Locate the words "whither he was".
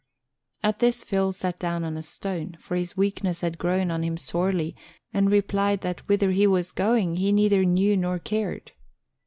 6.09-6.71